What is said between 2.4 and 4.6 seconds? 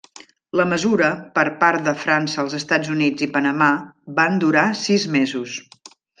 els Estats Units i Panamà, van